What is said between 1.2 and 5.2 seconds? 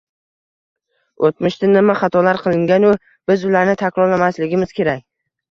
«o‘tmishda nima xatolar qilingan-u, biz ularni takrorlamasligimiz kerak?»